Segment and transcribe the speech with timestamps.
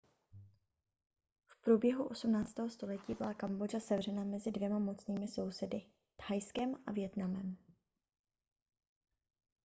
[1.47, 2.53] v průběhu 18.
[2.69, 5.81] století byla kambodža sevřena mezi dvěma mocnými sousedy
[6.27, 7.57] thajskem a vietnamem